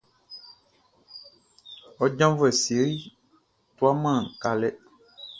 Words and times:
Ɔ 2.03 2.05
janvuɛ 2.17 2.49
Sery 2.61 2.97
tuaman 3.75 4.23
kalɛ. 4.41 4.69